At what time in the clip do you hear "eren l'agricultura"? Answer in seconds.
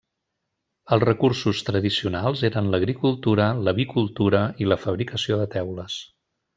2.51-3.53